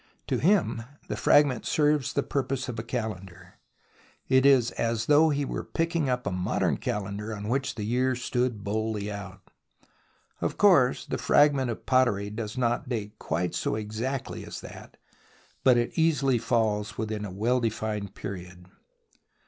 [0.29, 3.59] To him the fragment serves the purpose of a calendar.
[4.27, 8.15] It is as though he were picking up a modern calendar on which the year
[8.15, 9.41] stood boldly out.
[10.39, 14.97] Of course the fragment of pottery does not date quite so exactly as that,
[15.63, 18.65] but it easily falls within a well defined period.